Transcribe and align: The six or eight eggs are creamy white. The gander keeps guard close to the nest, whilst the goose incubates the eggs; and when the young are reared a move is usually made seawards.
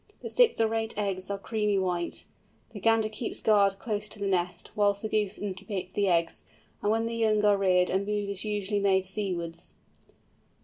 The 0.21 0.31
six 0.31 0.59
or 0.59 0.73
eight 0.73 0.97
eggs 0.97 1.29
are 1.29 1.37
creamy 1.37 1.77
white. 1.77 2.25
The 2.71 2.79
gander 2.79 3.07
keeps 3.07 3.39
guard 3.39 3.77
close 3.77 4.09
to 4.09 4.17
the 4.17 4.25
nest, 4.25 4.71
whilst 4.75 5.03
the 5.03 5.07
goose 5.09 5.37
incubates 5.37 5.91
the 5.93 6.07
eggs; 6.07 6.43
and 6.81 6.89
when 6.91 7.05
the 7.05 7.13
young 7.13 7.45
are 7.45 7.55
reared 7.55 7.91
a 7.91 7.99
move 7.99 8.27
is 8.27 8.43
usually 8.43 8.79
made 8.79 9.05
seawards. 9.05 9.75